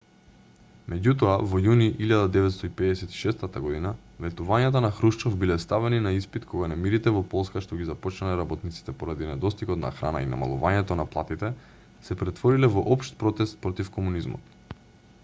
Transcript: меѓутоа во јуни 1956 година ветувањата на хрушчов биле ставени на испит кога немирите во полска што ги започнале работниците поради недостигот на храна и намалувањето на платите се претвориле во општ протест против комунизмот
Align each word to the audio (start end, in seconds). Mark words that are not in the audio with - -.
меѓутоа 0.91 1.33
во 1.49 1.59
јуни 1.63 1.87
1956 2.05 3.57
година 3.65 3.89
ветувањата 4.25 4.81
на 4.85 4.89
хрушчов 4.99 5.35
биле 5.43 5.57
ставени 5.65 5.99
на 6.05 6.13
испит 6.21 6.47
кога 6.53 6.69
немирите 6.71 7.13
во 7.17 7.21
полска 7.33 7.63
што 7.65 7.79
ги 7.81 7.85
започнале 7.89 8.39
работниците 8.39 8.97
поради 9.03 9.29
недостигот 9.33 9.81
на 9.83 9.91
храна 9.99 10.21
и 10.25 10.29
намалувањето 10.35 10.97
на 11.01 11.05
платите 11.17 11.51
се 12.09 12.17
претвориле 12.23 12.71
во 12.79 12.85
општ 12.97 13.13
протест 13.25 13.61
против 13.67 13.93
комунизмот 13.99 14.57